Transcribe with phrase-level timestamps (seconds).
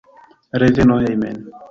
[0.61, 1.37] Reveno hejmen.